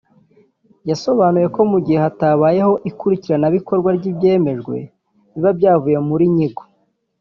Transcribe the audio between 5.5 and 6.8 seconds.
byavuye muri nyigo